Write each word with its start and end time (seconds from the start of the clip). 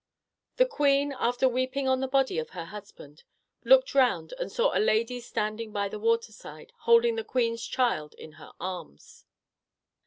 The 0.57 0.65
queen, 0.65 1.13
after 1.19 1.47
weeping 1.47 1.87
on 1.87 1.99
the 1.99 2.07
body 2.07 2.39
of 2.39 2.49
her 2.57 2.65
husband, 2.65 3.21
looked 3.63 3.93
round 3.93 4.33
and 4.39 4.51
saw 4.51 4.75
a 4.75 4.81
lady 4.81 5.19
standing 5.19 5.71
by 5.71 5.89
the 5.89 5.99
water 5.99 6.31
side, 6.31 6.73
holding 6.79 7.17
the 7.17 7.23
queen's 7.23 7.63
child 7.67 8.15
in 8.15 8.31
her 8.31 8.51
arms. 8.59 9.25